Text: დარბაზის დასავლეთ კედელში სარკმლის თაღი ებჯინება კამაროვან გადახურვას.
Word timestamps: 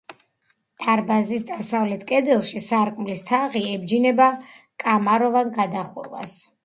დარბაზის 0.83 1.43
დასავლეთ 1.49 2.05
კედელში 2.11 2.61
სარკმლის 2.69 3.21
თაღი 3.29 3.63
ებჯინება 3.75 4.31
კამაროვან 4.85 5.53
გადახურვას. 5.61 6.35